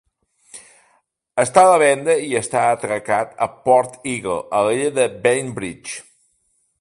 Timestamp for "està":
1.43-1.65, 2.39-2.63